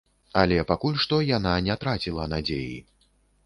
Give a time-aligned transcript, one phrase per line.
[0.43, 2.77] Але пакуль што яна не траціла надзеі.